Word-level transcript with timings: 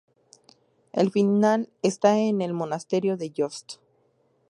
El 0.93 1.11
final 1.11 1.69
está 1.83 2.17
en 2.17 2.41
el 2.41 2.55
Monasterio 2.55 3.17
de 3.17 3.29
Yuste. 3.29 3.75